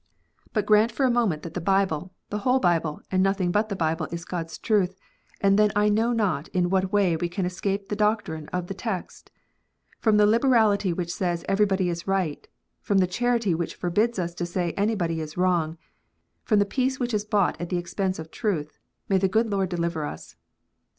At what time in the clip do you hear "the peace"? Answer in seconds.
16.57-16.99